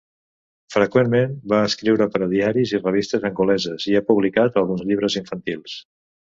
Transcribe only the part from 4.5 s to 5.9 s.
alguns llibres infantils.